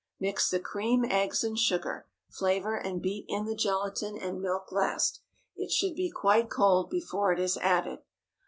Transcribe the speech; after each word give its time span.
Mix 0.19 0.49
the 0.49 0.59
cream, 0.59 1.05
eggs, 1.05 1.43
and 1.43 1.59
sugar; 1.59 2.07
flavor, 2.27 2.75
and 2.75 3.03
beat 3.03 3.25
in 3.27 3.45
the 3.45 3.53
gelatine 3.53 4.17
and 4.17 4.41
milk 4.41 4.71
last. 4.71 5.21
It 5.55 5.69
should 5.69 5.93
be 5.93 6.09
quite 6.09 6.49
cold 6.49 6.89
before 6.89 7.31
it 7.33 7.39
is 7.39 7.55
added. 7.57 7.99